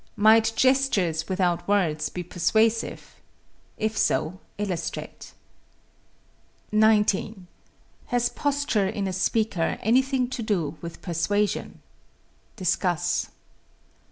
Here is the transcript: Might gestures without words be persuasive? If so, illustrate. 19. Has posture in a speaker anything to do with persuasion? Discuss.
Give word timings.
Might 0.15 0.53
gestures 0.55 1.29
without 1.29 1.67
words 1.67 2.09
be 2.09 2.23
persuasive? 2.23 3.17
If 3.77 3.95
so, 3.95 4.39
illustrate. 4.57 5.31
19. 6.71 7.45
Has 8.07 8.27
posture 8.29 8.87
in 8.87 9.07
a 9.07 9.13
speaker 9.13 9.77
anything 9.83 10.27
to 10.31 10.41
do 10.41 10.75
with 10.81 11.03
persuasion? 11.03 11.83
Discuss. 12.55 13.29